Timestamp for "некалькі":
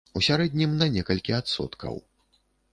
0.95-1.37